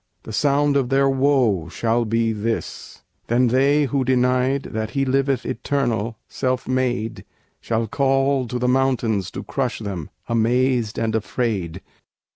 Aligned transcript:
The 0.23 0.33
sound 0.33 0.77
of 0.77 0.89
their 0.89 1.07
woe 1.07 1.69
shall 1.69 2.05
be 2.05 2.33
this: 2.33 3.03
Then 3.27 3.49
they 3.49 3.85
who 3.85 4.03
denied 4.03 4.63
That 4.63 4.89
He 4.97 5.05
liveth 5.05 5.45
Eternal, 5.45 6.17
"Self 6.27 6.67
made," 6.67 7.23
Shall 7.59 7.85
call 7.85 8.47
to 8.47 8.57
the 8.57 8.67
mountains 8.67 9.29
to 9.29 9.43
crush 9.43 9.77
them; 9.77 10.09
Amazed 10.27 10.97
and 10.97 11.13
affrayed. 11.13 11.81